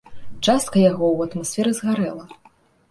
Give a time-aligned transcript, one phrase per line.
[0.45, 2.25] Частка яго ў атмасферы згарэла.